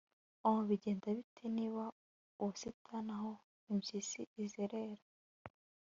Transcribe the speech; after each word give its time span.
O 0.49 0.51
bigenda 0.67 1.07
bite 1.17 1.45
niba 1.57 1.83
ubusitani 2.41 3.11
aho 3.17 3.31
impyisi 3.71 4.21
izerera 4.43 5.03